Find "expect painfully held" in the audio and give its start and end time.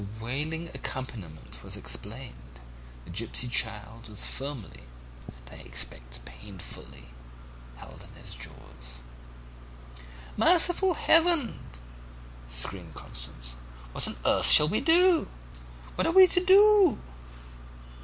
5.61-8.01